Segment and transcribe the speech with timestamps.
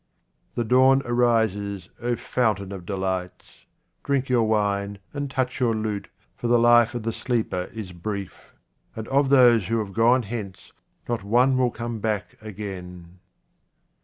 [0.55, 3.65] The dawn arises, O fountain of delights.
[4.03, 8.55] Drink your wine and touch your lute, for the life of the sleeper is brief;
[8.95, 10.73] and of those who have gone hence
[11.07, 13.19] not one will come back again.